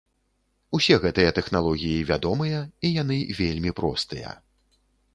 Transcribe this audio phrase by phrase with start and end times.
[0.77, 4.39] Усе гэтыя тэхналогіі вядомыя і яны вельмі простыя.